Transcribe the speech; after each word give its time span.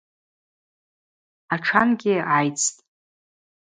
Атшангьи 1.53 2.15
гӏайцтӏ. 2.27 2.67